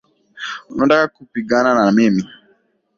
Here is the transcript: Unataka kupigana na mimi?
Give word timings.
Unataka 0.69 1.07
kupigana 1.07 1.73
na 1.75 1.91
mimi? 1.91 2.27